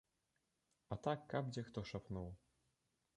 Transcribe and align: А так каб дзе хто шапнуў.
А 0.95 0.97
так 1.07 1.19
каб 1.33 1.51
дзе 1.57 1.65
хто 1.67 1.85
шапнуў. 1.93 2.27